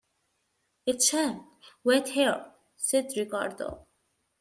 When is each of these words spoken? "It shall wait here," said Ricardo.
"It 0.87 1.03
shall 1.03 1.47
wait 1.83 2.07
here," 2.07 2.51
said 2.75 3.11
Ricardo. 3.15 3.85